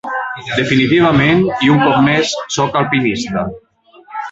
Definitivament, 0.59 1.43
i 1.67 1.69
un 1.75 1.85
cop 1.85 2.01
més, 2.07 2.33
soc 2.57 2.83
alpinista. 2.83 3.47